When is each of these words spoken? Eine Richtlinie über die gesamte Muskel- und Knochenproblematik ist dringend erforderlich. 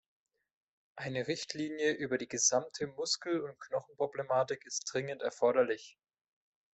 Eine 0.95 1.27
Richtlinie 1.27 1.91
über 1.93 2.17
die 2.17 2.27
gesamte 2.27 2.87
Muskel- 2.87 3.39
und 3.41 3.59
Knochenproblematik 3.59 4.65
ist 4.65 4.85
dringend 4.91 5.21
erforderlich. 5.21 5.99